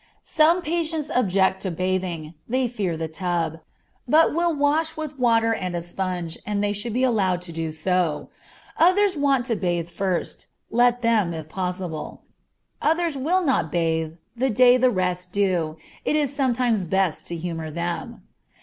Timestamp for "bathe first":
9.55-10.47